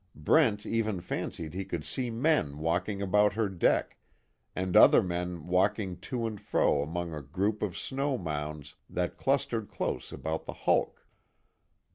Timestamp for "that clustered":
8.89-9.69